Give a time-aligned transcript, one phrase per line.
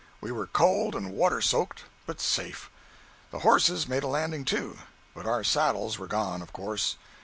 [0.19, 2.71] We were cold and water soaked, but safe.
[3.29, 4.79] The horses made a landing, too,
[5.13, 6.95] but our saddles were gone, of course.